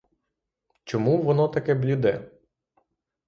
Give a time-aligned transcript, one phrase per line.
[0.83, 2.31] Чому воно таке бліде?